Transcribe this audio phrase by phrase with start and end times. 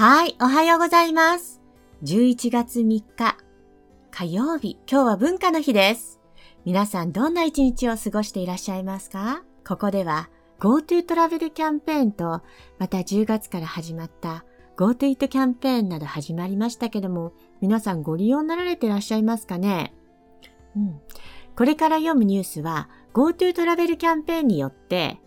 [0.00, 1.60] はい、おはようございます。
[2.04, 3.36] 11月3日、
[4.12, 6.20] 火曜日、今日は文化の日です。
[6.64, 9.42] 皆さんどんな一日を過ごしていらっしゃいますか？
[9.66, 10.30] ここでは
[10.60, 12.42] GoTo トラベルキャンペーンと、
[12.78, 14.44] また10月から始まった
[14.76, 19.92] GoTo Eat キャンペーンなど始まりましたけども、皆さんご利用になられていらっしゃいますかね？
[20.76, 21.00] うん。
[21.56, 25.18] これから読むニュースは GoTo トラベルキャンペーンによって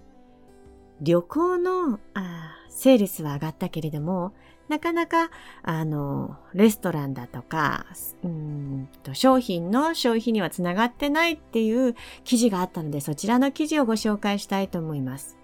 [1.01, 4.33] 旅行のあセールスは上がったけれども、
[4.71, 5.31] なかなか、
[5.63, 7.85] あの、レストランだとか、
[8.23, 11.93] うんと商品の消費にはつながってないっていう
[12.23, 15.37] 記事があったので、そちらの記事をご紹介したいと思います。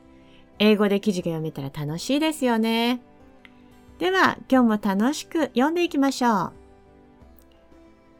[0.59, 3.02] 英語で記事が読めたら楽しいですよね。
[3.99, 6.54] では、今日も楽しく読んでいきましょう。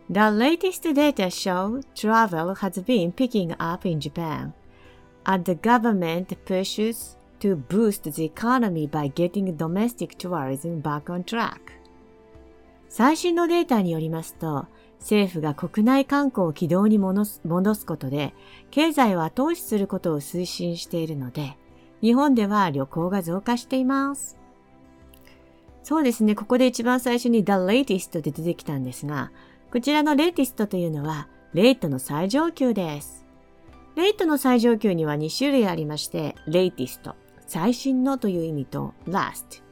[0.10, 4.52] The latest data show travel has been picking up in Japan
[5.24, 11.60] as the government pushes to boost the economy by getting domestic tourism back on track.
[12.90, 14.66] 最新のデータによりますと、
[15.00, 18.34] 政府が国内観光を軌道に戻す戻すことで、
[18.72, 21.58] 経済を後押しすることを推進しているので、
[22.02, 24.38] 日本では旅行が増加しています。
[25.84, 29.32] そうですね、ここで一番最初に The Latest で出てきたんですが、
[29.72, 33.26] こちらの Latest というのは、レートの最上級です。
[33.96, 37.14] レートの最上級には2種類ありまして、Latest、
[37.48, 39.64] 最新のという意味と last、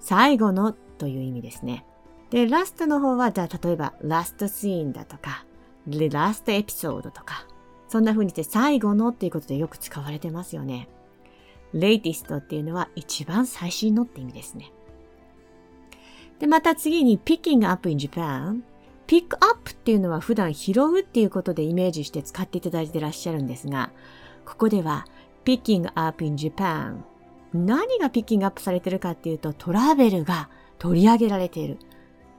[0.00, 1.84] 最後のという意味ですね。
[2.30, 5.44] で、ラストの方は、じゃあ例えば last scene だとか、
[5.88, 7.46] last episode とか、
[7.88, 10.88] そんな風にして最後のっていうことでよく使われてますよね。
[11.74, 14.72] latest っていうのは一番最新のって意味ですね。
[16.38, 18.62] で、また次に picking up in Japan。
[19.06, 23.90] pick up っていうのは普段拾うっていうことでイメージして使っていただいていらっしゃるんですが、
[24.46, 25.06] ここでは
[25.44, 27.02] picking up in Japan
[27.54, 31.78] 何がピッキングアップされてるかっていうと、トラベルが取り上げられている。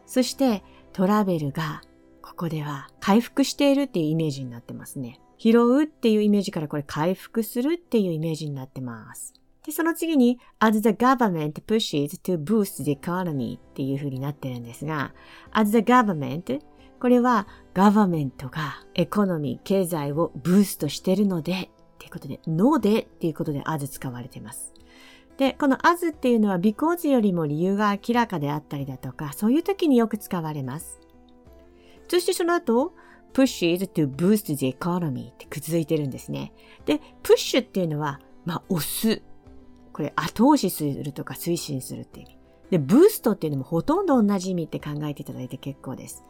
[0.06, 0.64] そして、
[0.94, 1.82] トラベルが、
[2.22, 5.22] ここでは回復しているっていうイメージになってますね。
[5.38, 9.34] 拾うっていうイメージからこれ回復するっていうイメージになってます。
[9.66, 15.14] で、その次に、as the government pushes to boost the economy っていう風になってるんですが、
[15.52, 16.60] as the government
[17.00, 24.74] これは government がエコノミー、経済をブーストしてるので、っていうことで、のでっていうことで as 使われています。
[25.38, 31.02] で、この as っていうのは because よりも理由が明らかであったりだとか、そういう時によく使われます。
[32.08, 32.94] そしてその後、
[33.34, 36.54] pushes to boost the economy ってくっついてるんですね。
[36.86, 39.22] で、push っていうのは、まあ、押す。
[39.92, 42.38] これ、後押しするとか推進するっていう意味。
[42.72, 46.24] で、ブーストっていうのもほとんど同じ意味って考えていただいて結構です。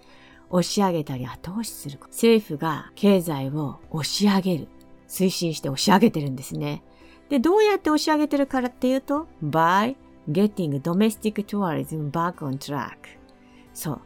[0.49, 1.99] 押し上げたり後押しする。
[2.07, 4.67] 政府が経済を押し上げる。
[5.07, 6.83] 推進して押し上げてるんですね。
[7.29, 9.95] で、どうやって押し上げてるからっていうと、by
[10.29, 12.97] getting domestic tourism back on track.
[13.73, 14.01] そう。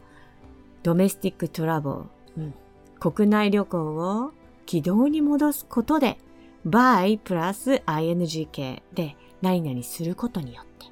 [0.83, 2.53] ドメスティックトラブル、うん、
[2.99, 4.31] 国内旅行を
[4.65, 6.17] 軌道に戻すことで、
[6.65, 10.85] by プラス ing 系で何々することによって。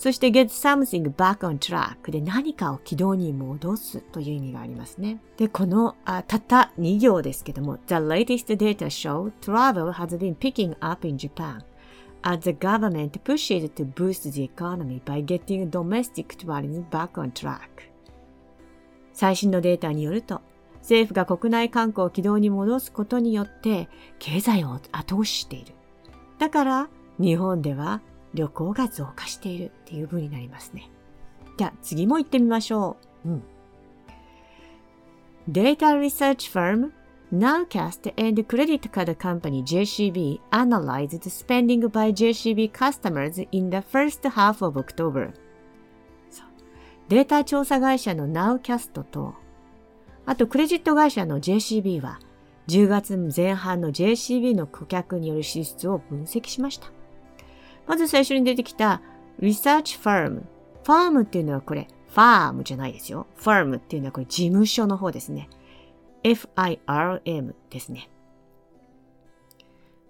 [0.00, 5.20] そして get something back on track で何かを軌道に戻すという意味がありますね。
[5.36, 11.60] で、このあたった2行ですけども、The latest data show travel has been picking up in Japan
[12.22, 17.58] as the government pushes to boost the economy by getting domestic tourism back on track.
[19.12, 20.40] 最新のデータによると、
[20.78, 25.74] 政府が国内観光を軌道に戻すことによって経済を後押ししている。
[26.38, 28.00] だから、日本では
[28.34, 30.90] 旅行が増加しているっていう風になりますね。
[31.58, 33.28] じゃあ次も行ってみましょう。
[33.28, 33.42] うん。
[35.50, 36.92] Data Research Firm
[37.32, 44.64] Nowcast and Credit Card Company JCB analyzed spending by JCB customers in the first half
[44.64, 45.32] of October.
[47.08, 49.34] データ調査会社の Nowcast と、
[50.26, 52.20] あとクレジット会社の JCB は、
[52.68, 56.92] 10月前半の JCB の顧客による支出を分析しました。
[57.90, 59.02] まず最初に出てきた
[59.40, 60.44] research firm。
[60.84, 63.26] ファームっていうのはこれ、ファームじゃないですよ。
[63.34, 65.50] ファームっていうのはこれ事務所の方ですね。
[66.22, 68.08] FIRM ですね。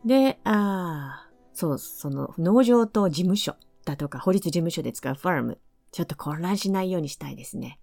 [0.05, 3.57] で、ああ、そう、その農場と事務所
[3.87, 5.59] だとか法律事務所で使うファーム。
[5.91, 7.81] ちょっと混乱しないようにしたいですね。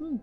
[0.00, 0.20] うん。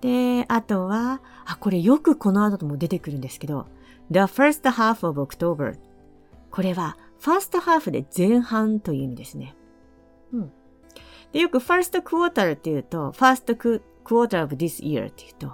[0.00, 3.66] で、あとは、あ、これよくこの後も出てくるんですけど、
[4.10, 5.78] The first half of October。
[6.50, 9.54] これはファーストハーフで前半という意味ですね。
[10.32, 10.52] うん。
[11.32, 13.54] で、よく first quarter って言うと、first
[14.04, 15.52] quarter of this year って言うと、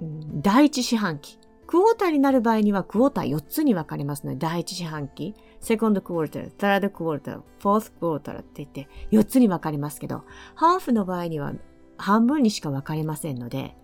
[0.00, 1.38] うん、第一四半期。
[1.66, 10.24] クォーターになる場合にはクォーター4つに分かれますので、第一四半期、セコンドクォーター、サードクォーター、フォースクォーターって言って4つに分かれますけど、
[10.56, 11.52] ハーフの場合には
[11.96, 13.76] 半分にしか分かれませんので、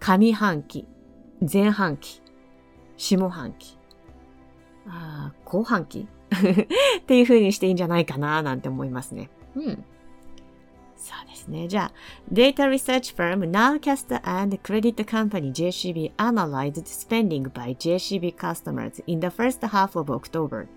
[0.00, 0.88] 上半期、
[1.40, 2.20] 前半期、
[2.96, 3.78] 下半期、
[4.86, 6.06] あ後半期？
[6.32, 9.30] っていう風にしていいんじゃないかななんて思いますね。
[9.54, 9.84] うん。
[10.96, 11.66] そうですね。
[11.66, 11.92] じゃあ、
[12.30, 20.12] データリサーチファーム Nowcaster and Credit Company JCB analyzed spending by JCB customers in the first half of
[20.12, 20.68] October.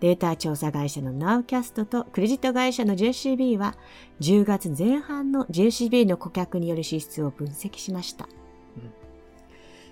[0.00, 3.76] データ調査会社の Nowcast とクレジット会社の JCB は
[4.20, 8.24] 10月前半の JCB の顧客による支出を分析しました。
[8.24, 8.92] うん、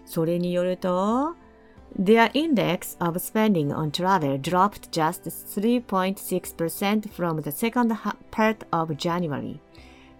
[0.05, 1.37] それによると、
[1.96, 7.96] Their index of spending on travel dropped just 3.6% from the second
[8.32, 9.62] part of January,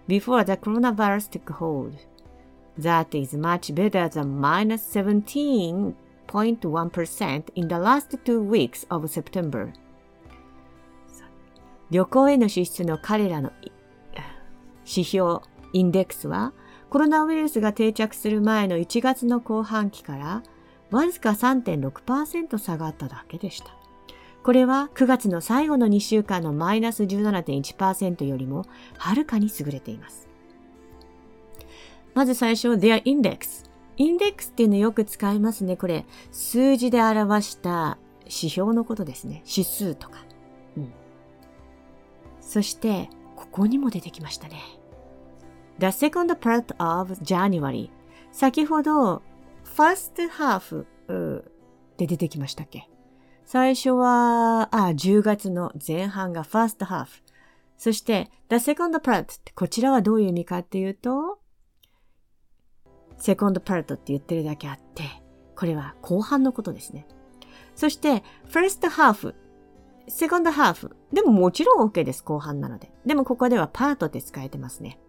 [0.06, 1.96] before the coronavirus took hold.
[2.78, 9.72] That is much better than minus 17.1% in the last two weeks of September.
[11.90, 13.52] 旅行への支出の彼らの
[14.84, 15.40] 指標、
[15.72, 16.52] インデックスは、
[16.90, 20.42] コロナウイルスが定着する前の1月の後半期から
[20.91, 23.75] わずか3.6%下がっただけでした。
[24.43, 28.65] これは9月の最後の2週間のマイナス17.1%よりも
[28.97, 30.27] はるかに優れています。
[32.13, 33.69] まず最初、their index。
[33.97, 35.75] インデックスっていうのよく使いますね。
[35.75, 39.43] これ、数字で表した指標のことですね。
[39.45, 40.23] 指数とか。
[40.77, 40.91] うん、
[42.39, 44.61] そして、ここにも出てきましたね。
[45.79, 47.89] The second part of January。
[48.31, 49.21] 先ほど、
[49.79, 50.85] first half
[51.95, 52.89] で出てきましたっけ？
[53.45, 57.07] 最初は、あ、10月の前半が first half。
[57.77, 61.39] そして、the second part ってこちらはどういう意味かっていうと、
[63.17, 65.03] second part って言ってるだけあって、
[65.55, 67.07] これは後半のことですね。
[67.73, 69.33] そして、first half、
[70.09, 70.93] second half。
[71.13, 72.21] でももちろん OK です。
[72.21, 72.91] 後半なので。
[73.05, 74.99] でもここでは part って使えてますね。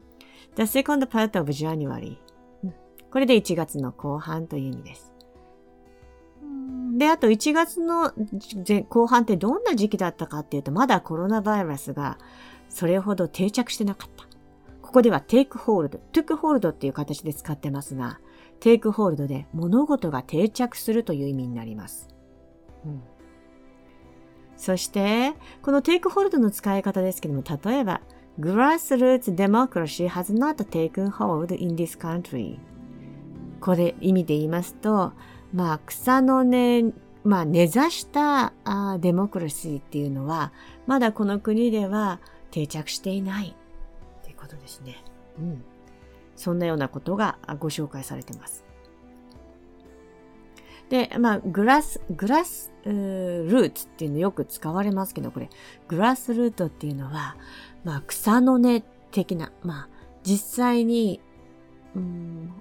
[0.54, 2.18] the second part of January
[3.10, 5.12] これで1月の後半という意味です。
[6.96, 8.12] で、あと1月の
[8.88, 12.18] 後半ってどんな時期だったかっていうと、まだコロナバイラスが
[12.68, 14.26] それほど定着してなかった。
[14.82, 18.20] ここでは take hold, took hold っていう形で使ってますが、
[18.60, 22.08] take hold で物事が定着するという意味になります。
[22.84, 23.02] うん、
[24.56, 28.00] そして、この take hold の使い方ですけども、例えば、
[28.38, 32.58] grassroots democracy has not taken hold in this country
[33.60, 35.12] これ意味で言いますと、
[35.52, 36.92] まあ草の根、
[37.24, 40.52] まあ根ざしたあデモクラシーっていうのは、
[40.86, 42.20] まだこの国では
[42.50, 45.02] 定着していないっていうことですね。
[45.38, 45.64] うん。
[46.36, 48.64] そんなようなことがご紹介されてます。
[50.88, 55.48] で、まあ、グラス、グラス、ルーツっていうのよく使われますけど、これ、
[55.86, 57.36] グラスルートっていうのは、
[57.84, 59.88] まあ、草の根的な、まあ、
[60.24, 61.20] 実際に、
[61.94, 62.52] うん、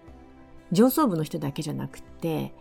[0.72, 2.54] 上層部の人だけじゃなくて、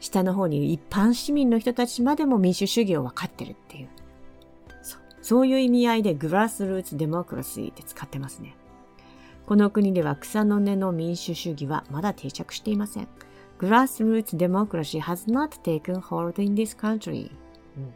[0.00, 3.88] 下の方に一般市民の人たちまでも民主主義を分かってるっていう。
[4.82, 8.56] そうそういう意味合いでグラスルーツデモクラシーって使ってますね。
[9.46, 13.08] この国では草の根の民主主義はまだ定着していません。
[13.58, 17.30] Grassroots democracy has not taken hold in this country.
[17.76, 17.92] うん、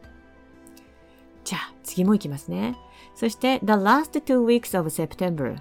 [1.45, 2.77] じゃあ、次もいきますね。
[3.15, 5.57] そして、The last two weeks of September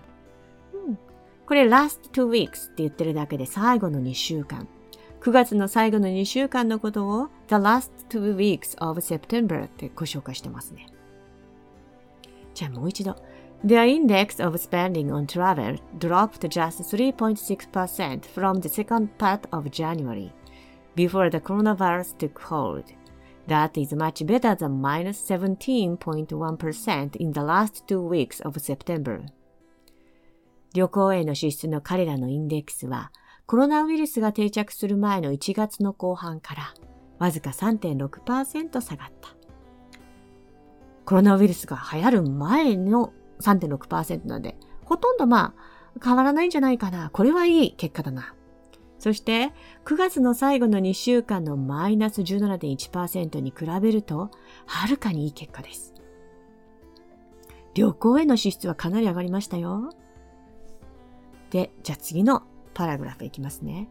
[1.51, 4.69] これ last two weeks って言ってるだけで最後の2週間。
[5.21, 10.87] 9月の最後の2週間のことを the last two weeks of September ってご紹介してますね。
[12.55, 13.17] じゃあもう一度。
[13.65, 20.31] Their index of spending on travel dropped just 3.6% from the second part of January,
[20.95, 22.85] before the coronavirus took hold.
[23.49, 29.25] That is much better than minus 17.1% in the last two weeks of September.
[30.74, 33.12] 旅行への支出の彼らのインデックスは、
[33.46, 36.74] コロナウイルスが定着する前の1月の後半から、
[37.20, 39.30] わずか3.6%下がった。
[41.06, 47.10] コロナウイルスが流行る前の3.6%なので、ほとんどまあ、変わらないんじゃないかな。
[47.10, 48.34] これはいい結果だな。
[48.98, 49.52] そして、
[49.84, 54.30] 9月の最後の2週間のマイナス17.1%に比べると、
[54.68, 55.94] はるかにいい結果です。
[57.74, 59.90] 旅行への支出はかなり上がりましたよ。
[61.52, 62.44] で、じゃあ次の
[62.74, 63.88] パラグラフいきますね。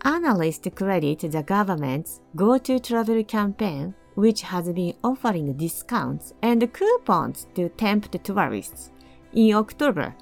[0.00, 7.68] Analysts credit the government's GoTo Travel campaign, which has been offering discounts and coupons to
[7.76, 8.90] tempt tourists
[9.32, 10.14] in October.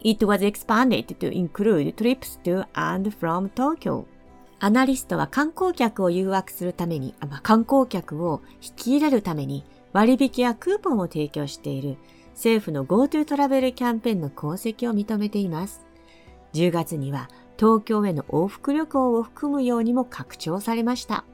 [0.00, 4.06] It was expanded to include trips to and from Tokyo.
[4.58, 11.98] アナリストは観光客を誘惑するために、まあ、観光客を引き入れるために割引やクーポンを提供している
[12.36, 15.86] 政府の GoTo トラベルキャンペーンの功績を認めています。
[16.52, 21.24] 10月には東京への往復旅行を含むようにも拡張されました。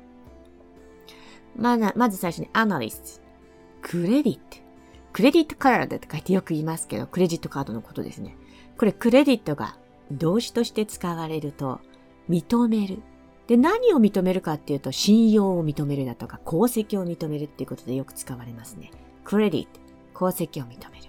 [1.56, 3.23] まあ、まず最初にアナリスト。
[3.82, 4.59] クレディット。
[5.12, 8.37] クレディットカードと書いてよく言いますけど、クレジットカードのことですね。
[8.78, 9.76] これクレディットが
[10.12, 11.80] 動詞として使われると、
[12.30, 13.02] 認める。
[13.49, 18.92] で、何を認めるかっていうと、信用を認めるだとか、功績を認めるっていうことでよく使われますね。
[19.25, 19.82] クレディット。
[20.14, 21.04] 功績を認める。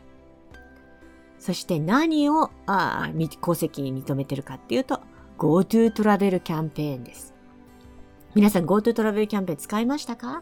[1.40, 5.02] そして何を、あ功績に認めてるかっていうと、
[5.38, 7.34] GoTo トラベルキャンペーンです。
[8.34, 10.42] 皆さん GoTo トラベルキャンペーン使いましたか？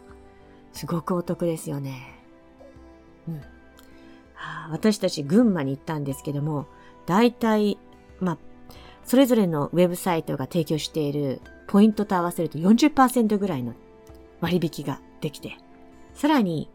[0.74, 2.20] すごくお得ですよね。
[3.27, 3.41] うん。
[4.70, 6.68] 私たち群馬に行ったんですけども、
[7.06, 7.77] 大体、
[8.20, 8.38] まあ、
[9.03, 13.74] それぞれのウェブサイトが提供しているポイントと合わせると40%ぐらいの
[14.39, 15.58] 割引ができて、
[16.13, 16.70] さらに、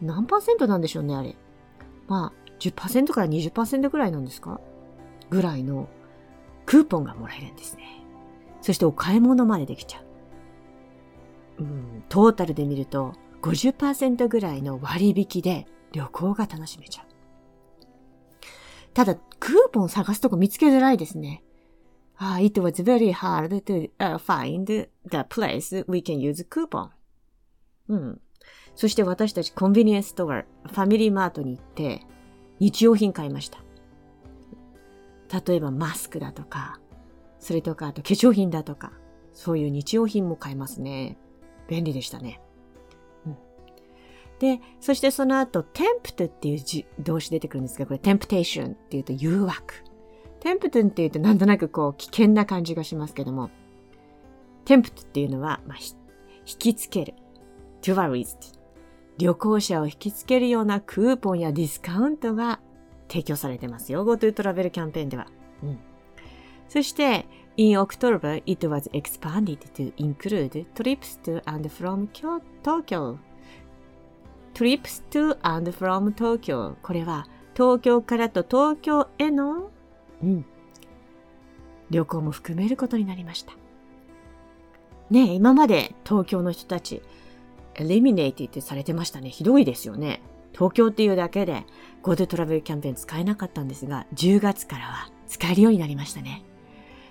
[0.00, 1.36] 何パーセントなんでしょうね、あれ。
[2.08, 4.60] まあ、10%から20%ぐらいなんですか？
[5.30, 5.88] ぐらいの
[6.66, 8.02] クーポンがもらえるんですね。
[8.60, 10.00] そしてお買い物までできちゃ
[11.58, 11.62] う。
[11.62, 17.06] うん、トータルで見ると50%ぐらいの割引で旅行が楽しめちゃう。
[18.92, 21.44] ただ、クーポン探すとこ見つけづらいですね。
[22.18, 24.88] Ah, it was very hard to、find the
[25.28, 26.90] place we can use coupon.
[27.88, 28.20] うん。
[28.74, 32.06] そして私たちコンビニエンスストア、ファミリーマートに行って、
[32.60, 33.58] 日用品買いました。
[35.46, 36.80] 例えばマスクだとか、
[37.38, 38.92] それとかあと化粧品だとか、
[39.32, 41.16] そういう日用品も買えますね。
[41.68, 42.40] 便利でしたね。
[43.26, 43.36] うん、
[44.38, 49.74] で、そしてその後、tempt っていう動詞出てくるんですが、これ temptation っていうと誘惑。
[50.40, 53.50] temptation っていうとなんとなくこう危険な感じがしますけども、
[54.64, 57.14] tempt っていうのは、まあ、引きつける。
[57.82, 58.59] tourist
[59.20, 62.58] 旅行者を引きつけるようなクーポンやディスカウントが
[63.06, 64.04] 提供されてますよ。
[64.04, 65.26] GoTo トラベルキャンペーンでは。
[65.62, 65.78] うん、
[66.68, 67.26] そして、
[67.58, 72.08] In October, it was expanded to include trips to and from
[72.62, 73.18] Tokyo.
[74.54, 76.76] trips to and from Tokyo.
[76.82, 79.70] これは東京からと東京への、
[80.22, 80.46] うん、
[81.90, 83.52] 旅行も含めることになりました。
[85.10, 87.02] ねえ、今まで東京の人たち、
[87.74, 89.30] エリミネイティってされてましたね。
[89.30, 90.22] ひどいですよね。
[90.52, 91.64] 東京っていうだけで
[92.02, 96.42] GoTo トラベルキャンペーン使えなかったんですが、10月からは使えるようになりましたね。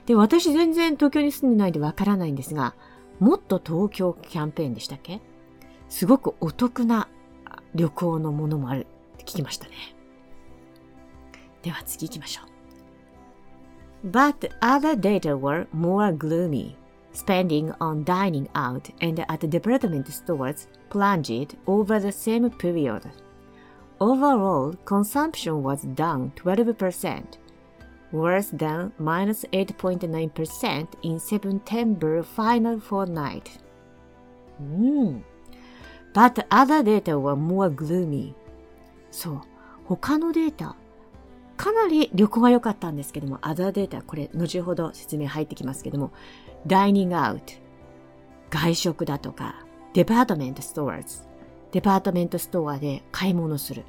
[0.06, 2.76] で、私全然東京に住んでないでわからないんですが、
[3.20, 5.22] もっと東京キャンペーンでしたっけ？
[5.88, 7.08] すごくお得な
[7.76, 9.74] 旅行のものもあるって聞きましたね。
[11.62, 12.42] では次行きましょ
[14.04, 14.10] う。
[14.10, 16.76] But other data were more gloomy.
[17.13, 23.03] Spending on dining out and at department stores plunged over the same period.
[24.01, 27.39] Overall, consumption was down 12%,
[28.11, 33.59] worse than minus 8.9% in September final fortnight.
[34.61, 35.23] Mm.
[36.13, 38.35] But other data were more gloomy.
[39.11, 39.41] そう。
[39.85, 40.77] 他のデータ、
[41.57, 46.11] かなり旅行は良かったんですけども、other data、これ後ほど説明入ってきますけども、
[46.68, 47.54] ダイニングアウト、
[48.50, 51.28] 外食だとか、 department stores、
[51.72, 53.86] department store で買い物する。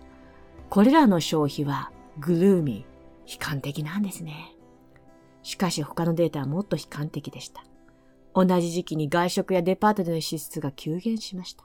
[0.69, 4.55] これらの消費は gloomy、悲観的なんですね。
[5.43, 7.65] しかし他のデータはもっと悲観的でした。
[8.35, 11.65] 同じ時期に外食やデパートでの支出が急減しました。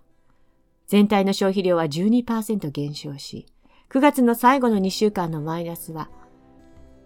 [0.88, 3.46] 全体の消費量は12%減少し、
[3.90, 6.10] 9月の最後の2週間のマイナスは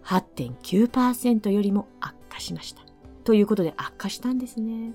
[0.04, 2.89] 8.9%よりも悪化しました。
[3.24, 4.94] ということで悪化したんですね。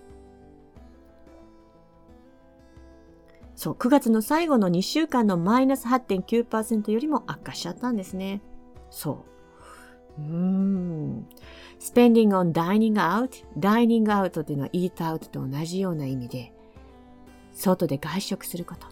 [3.56, 8.42] そう、9月の最後の2週間のマイナス8.9%よりも悪化しちゃったんですね。
[8.90, 9.26] そ
[10.18, 10.22] う。
[10.22, 11.28] うーん。
[11.80, 16.54] spending on dining out, dining out っていうのは eat out と同じような意味で、
[17.54, 18.88] 外で外食すること。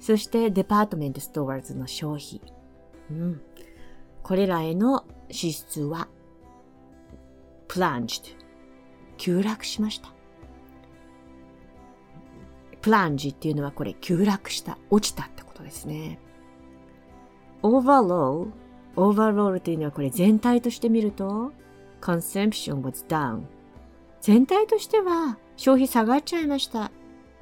[0.00, 2.40] そして department stores の消費。
[3.10, 3.40] うん。
[4.22, 6.08] これらへの支出は
[7.68, 8.37] plunged
[9.18, 10.08] 急落しました。
[12.80, 16.18] plunge っていうのはこれ急落した、落ちたってことですね。
[17.62, 21.52] overall、overall っていうのはこれ全体として見ると、
[22.00, 23.42] consumption was down。
[24.20, 26.90] 全体としては消費下がっちゃいました。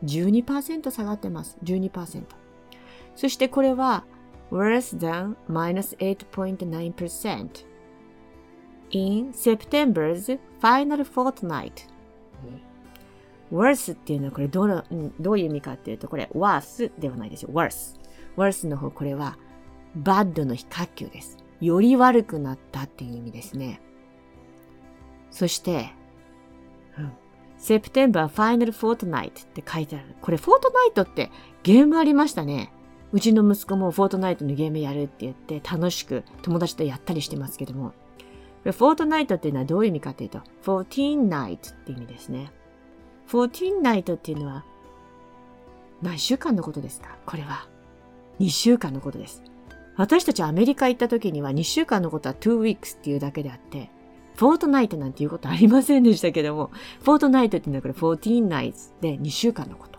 [0.05, 1.59] 12%下がってます。
[1.63, 2.25] 12%。
[3.15, 4.05] そしてこれは
[4.51, 7.76] worse than minus 8.9%
[8.91, 11.87] in September's final fortnight.
[13.51, 14.85] worse っていうのはこれどの、
[15.21, 17.51] どういう意味かっていうと、これ worse ではないですよ。
[17.53, 17.99] worse。
[18.37, 19.39] worse の方、これは
[19.97, 21.39] bad の非活球です。
[21.61, 23.81] より悪くなったっていう意味ですね。
[25.31, 25.91] そして、
[26.99, 27.13] うん、
[27.59, 30.17] September Final fortnight って書いてある。
[30.21, 31.31] これ、フォートナイトって
[31.63, 32.73] ゲームありましたね。
[33.13, 37.93] うちの息子もフォートナイトのゲームやるって言って楽しく友達とやったりしてますけども。
[38.73, 42.53] フォートナイトっていうのはどういう意味かっていうと、14 night って意味ですね。
[43.29, 44.65] 14 night っていうのは
[46.03, 47.17] 何週間のことですか？
[47.27, 47.69] これは。
[48.41, 49.43] 2週間のことです。
[49.97, 53.91] 私たちアメリカ行った時には2週間のことは2 weeks っていうだけであって、
[54.35, 56.71] フォートナイトなんていうことありませんでしたけども、
[57.03, 59.99] フォートナイトっていうのはこれ14 nights で2週間のこと。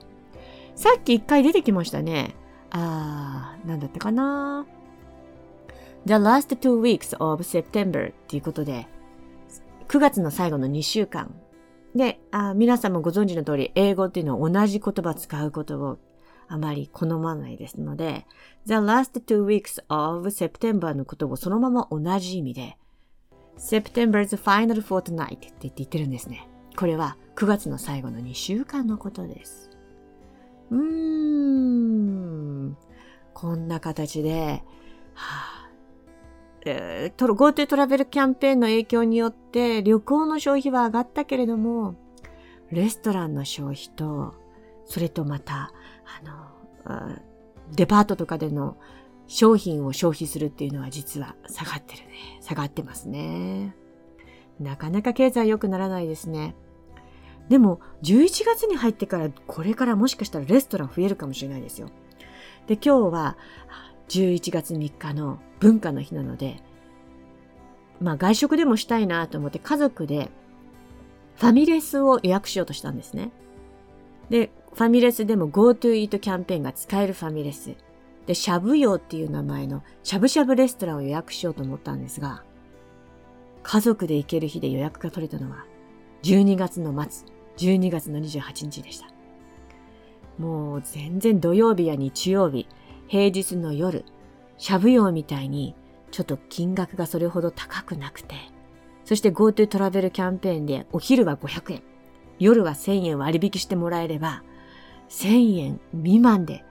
[0.76, 2.36] さっき1回出てきましたね。
[2.70, 4.68] あー、なんだったかな
[6.06, 8.88] The last two weeks of September っていうことで、
[9.88, 11.34] 9月の最後の2週間。
[11.96, 15.98] で、あ皆さんもご存知の通り、英語っていうのは同じ言葉使うことを
[16.48, 18.26] あまり好まないですので、
[18.66, 22.78] The last two weeks of September のことをそのまま同じ意味で、
[23.58, 26.48] September's final fortnight って言って言ってるんですね。
[26.78, 29.70] これは9月の最後の2週間のことです。
[30.70, 32.78] うーん。
[33.34, 34.64] こんな形で、
[35.14, 35.57] はあ、
[36.70, 41.96] えー、GoTo トラベルキャンペーンの影響によって旅行の消費は上がったけれども、
[42.72, 44.36] レストランの消費と、
[44.86, 45.72] それとまた、
[46.86, 47.18] あの、
[47.72, 48.78] デパートとかでの
[49.28, 52.40] 商品を消費するっていうのは実は下がってるね。
[52.42, 53.76] 下がってますね。
[54.60, 56.56] なかなか経済良くならないですね。
[57.50, 61.90] でも、11月に入ってからこれからもしかしたらレストラン増えるかもしれないですよ。
[62.68, 63.38] で、今日は
[64.10, 66.62] 11月3日の文化の日なので、
[68.00, 70.30] まあ外食でもしたいなと思って家族で
[71.38, 73.32] ファミレスを予約しようとしたんですね。
[74.30, 77.76] で、ファミレスでも GoTo Eat キャンペーンが使えるファミレス。
[78.26, 82.44] で、しゃぶ用っていう名前のしゃぶしゃぶレストランを予約しようと思ったんですが、
[83.64, 85.66] 家族で行ける日で予約が取れたのは
[86.24, 87.26] 12月の末、
[87.58, 89.08] 12月の28日でした。
[90.38, 92.68] もう全然土曜日や日曜日、
[93.08, 94.06] 平日の夜、
[94.58, 95.76] しゃぶ用みたいに
[96.12, 98.36] ちょっと金額がそれほど高くなくて、
[99.06, 101.84] そして GoTo トラベルキャンペーンでお昼は500円、
[102.40, 104.44] 夜は1000円割引してもらえれば、
[105.10, 106.64] 1000円未満で、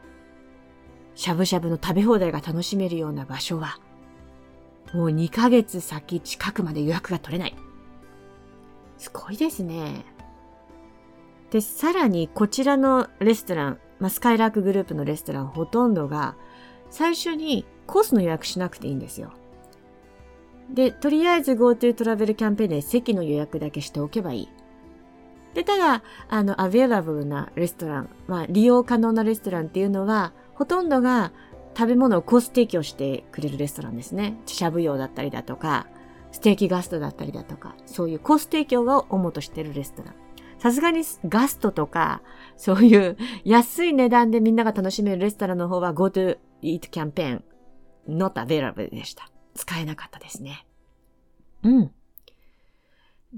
[1.14, 3.78] しゃぶしゃぶの食べ放題が楽しめるような場所は、
[4.92, 7.56] もう2ヶ月先近くまで予約が取れない。
[8.98, 10.04] すごいですね。
[11.50, 16.36] で、さらにこちらのレストラン、まあ、スカイラークグループのレストランほとんどが、
[16.90, 19.32] 最初にコースの予約しなくていいんですよ。
[20.70, 24.48] で、とりあえず GoTo トラベルキャンペーンで席の予約だけしておけばいい。
[25.54, 31.32] で、ただ、あの、アベラブルなレストラン、まあ、利用可能なレストランっていうのは、ほとんどが
[31.76, 34.36] 食べ物をコース提供してくれるレストランですね。
[34.46, 35.86] しゃぶ用だったりだとか、
[36.32, 40.14] ステーキガストだったりだとか、そういうコース提供を主としてるレストラン。
[40.58, 42.22] さすがにガストとか、
[42.56, 47.44] そういう安い値段でみんなが楽しめるレストランの方は GoTo Eat キャンペーン
[48.08, 49.30] not available でした。
[49.54, 50.66] 使えなかったですね。
[51.62, 51.90] うん。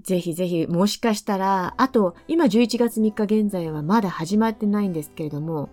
[0.03, 5.71] ぜひぜひ、もしかしたら、あと、今11月3日現在はまだ始まってないんですけれども、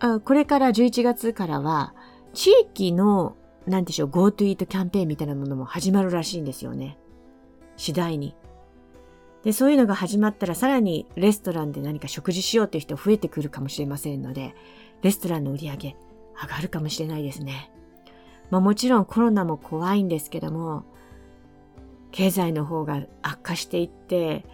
[0.00, 1.94] あこれから11月からは、
[2.34, 6.98] 地域の、なんでしょう、GoTo Eat キャンペーンみたいなものも始まるらしいんですよね。
[7.76, 8.34] 次第に。
[9.44, 14.54] で、そういうのが始まったらさらにレストランで何か食事しようっていう人増えてくるかもしれませんので、
[15.02, 15.96] レストランの売り上げ
[16.40, 17.72] 上がるかもしれないですね。
[18.52, 20.84] まあもちろんコロナも怖いんですけども、
[22.10, 24.44] 経済の方が悪化していって、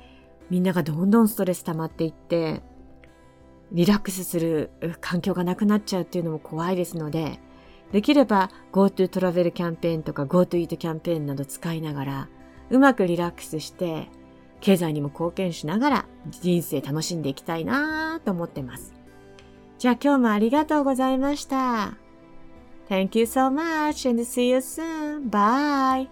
[0.50, 2.62] みんながどんどんストレス溜まっていって、
[3.72, 7.40] リラックスする環境がなくなっちゃうっていうのも怖いですので、
[7.90, 12.28] できれば GoTo トラベルキャンペーンとか GoTo Eat キャンペーンなど使いながら、
[12.70, 14.06] うまくリラックスして、
[14.60, 18.94] 経済にも貢献しながら人生楽しんでいきたいなと思ってます。
[19.78, 22.07] じゃあ今日もありがとうございました。
[22.88, 25.28] Thank you so much and see you soon.
[25.28, 26.08] Bye.